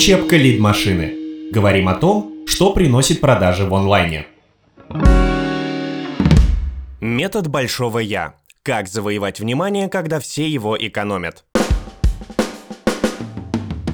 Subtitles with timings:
[0.00, 1.50] Учебка лид-машины.
[1.52, 4.26] Говорим о том, что приносит продажи в онлайне.
[7.02, 8.32] Метод большого «я».
[8.62, 11.44] Как завоевать внимание, когда все его экономят.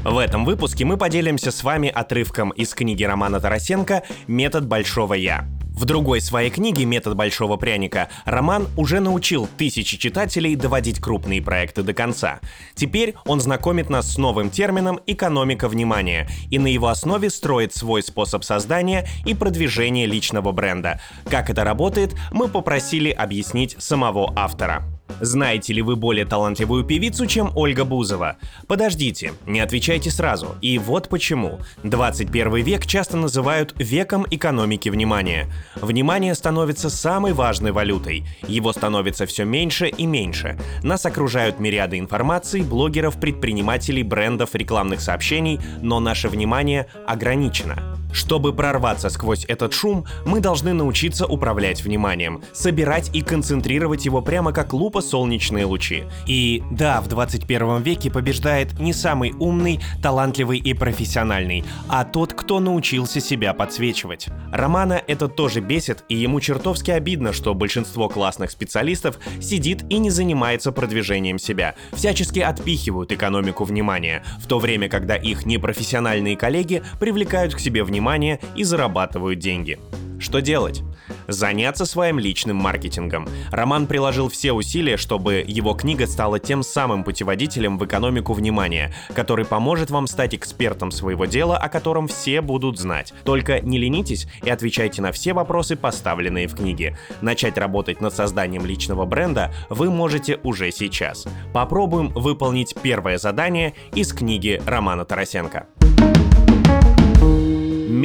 [0.05, 5.45] В этом выпуске мы поделимся с вами отрывком из книги Романа Тарасенко «Метод большого «я».
[5.77, 11.83] В другой своей книге «Метод большого пряника» Роман уже научил тысячи читателей доводить крупные проекты
[11.83, 12.41] до конца.
[12.75, 18.03] Теперь он знакомит нас с новым термином «экономика внимания» и на его основе строит свой
[18.03, 20.99] способ создания и продвижения личного бренда.
[21.29, 24.96] Как это работает, мы попросили объяснить самого автора.
[25.21, 28.37] Знаете ли вы более талантливую певицу, чем Ольга Бузова?
[28.67, 30.57] Подождите, не отвечайте сразу.
[30.61, 31.61] И вот почему.
[31.83, 35.51] 21 век часто называют веком экономики внимания.
[35.77, 38.27] Внимание становится самой важной валютой.
[38.47, 40.59] Его становится все меньше и меньше.
[40.83, 47.96] Нас окружают мириады информации, блогеров, предпринимателей, брендов, рекламных сообщений, но наше внимание ограничено.
[48.17, 54.53] Чтобы прорваться сквозь этот шум, мы должны научиться управлять вниманием, собирать и концентрировать его прямо
[54.53, 56.05] как лупа солнечные лучи.
[56.27, 62.59] И да, в 21 веке побеждает не самый умный, талантливый и профессиональный, а тот, кто
[62.59, 64.29] научился себя подсвечивать.
[64.51, 70.09] Романа это тоже бесит, и ему чертовски обидно, что большинство классных специалистов сидит и не
[70.09, 77.55] занимается продвижением себя, всячески отпихивают экономику внимания, в то время, когда их непрофессиональные коллеги привлекают
[77.55, 79.81] к себе внимание внимание и зарабатывают деньги.
[80.21, 80.83] Что делать?
[81.27, 83.29] Заняться своим личным маркетингом.
[83.51, 89.45] Роман приложил все усилия, чтобы его книга стала тем самым путеводителем в экономику внимания, который
[89.45, 93.13] поможет вам стать экспертом своего дела, о котором все будут знать.
[93.25, 96.97] Только не ленитесь и отвечайте на все вопросы, поставленные в книге.
[97.21, 101.27] Начать работать над созданием личного бренда вы можете уже сейчас.
[101.53, 105.67] Попробуем выполнить первое задание из книги Романа Тарасенко.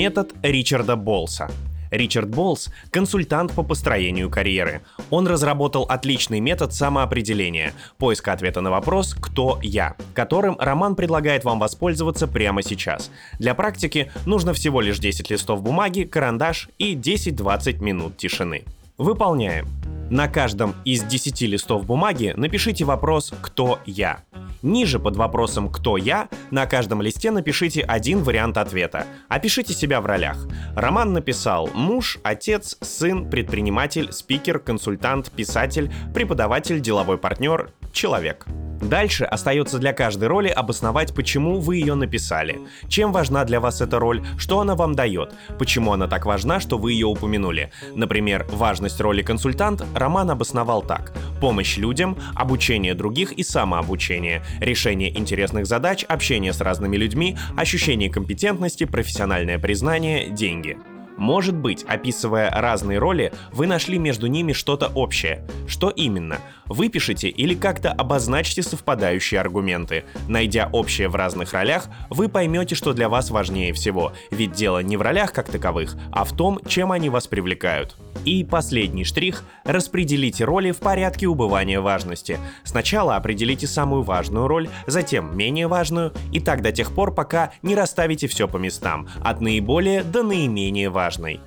[0.01, 1.51] Метод Ричарда Болса.
[1.91, 4.81] Ричард Болс– консультант по построению карьеры.
[5.11, 11.59] Он разработал отличный метод самоопределения, поиска ответа на вопрос «Кто я?», которым Роман предлагает вам
[11.59, 13.11] воспользоваться прямо сейчас.
[13.37, 18.63] Для практики нужно всего лишь 10 листов бумаги, карандаш и 10-20 минут тишины.
[18.97, 19.67] Выполняем.
[20.09, 24.23] На каждом из 10 листов бумаги напишите вопрос «Кто я?».
[24.61, 29.05] Ниже под вопросом «Кто я?» на каждом листе напишите один вариант ответа.
[29.27, 30.47] Опишите себя в ролях.
[30.75, 38.45] Роман написал «Муж, отец, сын, предприниматель, спикер, консультант, писатель, преподаватель, деловой партнер, человек».
[38.81, 43.99] Дальше остается для каждой роли обосновать, почему вы ее написали, чем важна для вас эта
[43.99, 47.71] роль, что она вам дает, почему она так важна, что вы ее упомянули.
[47.93, 51.13] Например, важность роли консультант Роман обосновал так.
[51.41, 58.83] Помощь людям, обучение других и самообучение, решение интересных задач, общение с разными людьми, ощущение компетентности,
[58.85, 60.77] профессиональное признание, деньги.
[61.21, 65.47] Может быть, описывая разные роли, вы нашли между ними что-то общее.
[65.67, 66.39] Что именно?
[66.65, 70.03] Выпишите или как-то обозначьте совпадающие аргументы.
[70.27, 74.97] Найдя общее в разных ролях, вы поймете, что для вас важнее всего, ведь дело не
[74.97, 77.97] в ролях как таковых, а в том, чем они вас привлекают.
[78.25, 82.39] И последний штрих– распределите роли в порядке убывания важности.
[82.63, 87.75] Сначала определите самую важную роль, затем менее важную, и так до тех пор, пока не
[87.75, 91.41] расставите все по местам, от наиболее до наименее важной.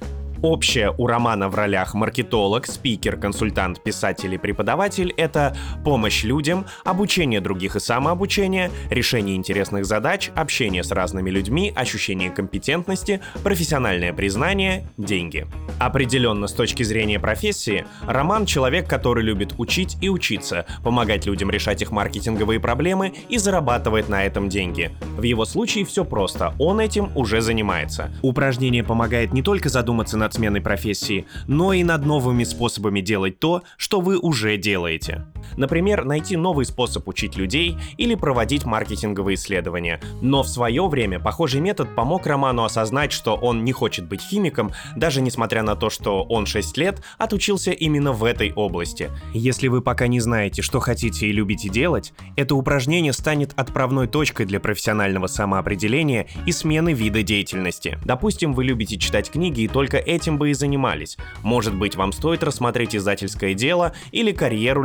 [0.44, 5.56] Общее у романа в ролях маркетолог, спикер, консультант, писатель и преподаватель— это
[5.86, 13.22] помощь людям, обучение других и самообучение, решение интересных задач, общение с разными людьми, ощущение компетентности,
[13.42, 15.46] профессиональное признание, деньги.
[15.78, 21.80] Определенно, с точки зрения профессии, Роман— человек, который любит учить и учиться, помогать людям решать
[21.80, 24.90] их маркетинговые проблемы и зарабатывает на этом деньги.
[25.16, 28.12] В его случае все просто, он этим уже занимается.
[28.20, 33.62] Упражнение помогает не только задуматься над сменой профессии, но и над новыми способами делать то,
[33.76, 35.24] что вы уже делаете.
[35.56, 40.00] Например, найти новый способ учить людей или проводить маркетинговые исследования.
[40.20, 44.72] Но в свое время похожий метод помог Роману осознать, что он не хочет быть химиком,
[44.96, 49.10] даже несмотря на то, что он 6 лет отучился именно в этой области.
[49.32, 54.46] Если вы пока не знаете, что хотите и любите делать, это упражнение станет отправной точкой
[54.46, 57.98] для профессионального самоопределения и смены вида деятельности.
[58.04, 61.16] Допустим, вы любите читать книги и только этим бы и занимались.
[61.42, 64.82] Может быть, вам стоит рассмотреть издательское дело или карьеру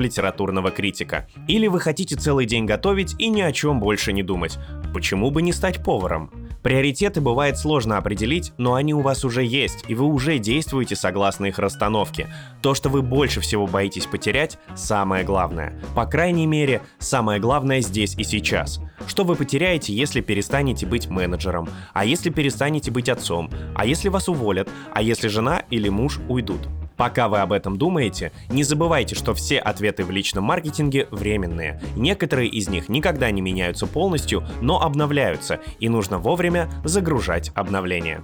[0.49, 1.27] литературного критика.
[1.47, 4.57] Или вы хотите целый день готовить и ни о чем больше не думать.
[4.93, 6.31] Почему бы не стать поваром?
[6.63, 11.45] Приоритеты бывает сложно определить, но они у вас уже есть, и вы уже действуете согласно
[11.45, 12.27] их расстановке.
[12.61, 15.79] То, что вы больше всего боитесь потерять, самое главное.
[15.95, 18.81] По крайней мере, самое главное здесь и сейчас.
[19.07, 21.69] Что вы потеряете, если перестанете быть менеджером?
[21.93, 23.49] А если перестанете быть отцом?
[23.75, 24.69] А если вас уволят?
[24.93, 26.67] А если жена или муж уйдут?
[26.99, 31.81] Пока вы об этом думаете, не забывайте, что все ответы в личном маркетинге временные.
[31.95, 38.21] Некоторые из них никогда не меняются полностью, но обновляются, и нужно вовремя загружать обновления.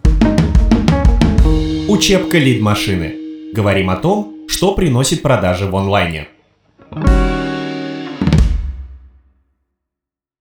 [1.88, 3.54] Учебка лид-машины.
[3.54, 6.28] Говорим о том, что приносит продажи в онлайне.